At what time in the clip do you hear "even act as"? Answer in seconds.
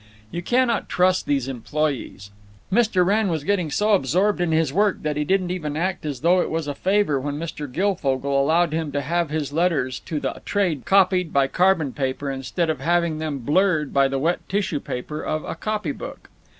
5.51-6.21